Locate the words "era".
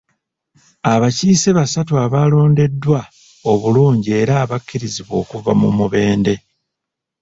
4.21-4.33